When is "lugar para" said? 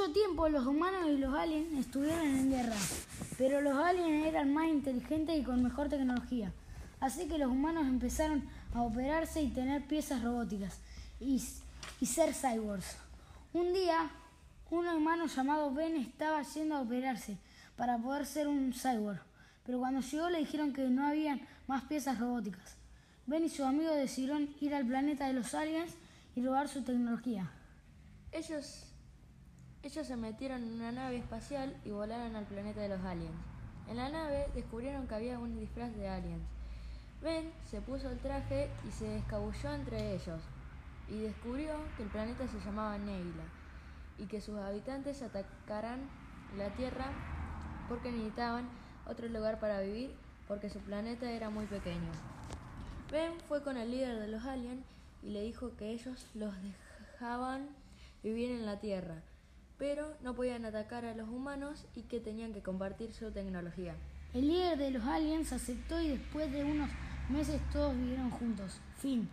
49.28-49.80